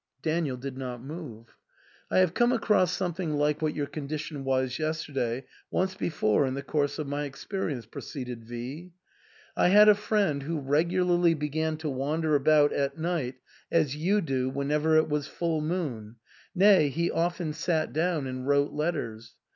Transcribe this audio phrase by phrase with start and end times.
[0.23, 1.55] Daniel did not move."
[2.09, 6.55] I have come across something like what your condition was yesterday once before in /
[6.55, 8.93] the course of my experience," proceeded V."
[9.55, 13.35] I had a friend who regularly began to wander about at night
[13.71, 16.15] as you do whenever it was full moon,—
[16.55, 19.35] nay, he often sat down and wrote letters.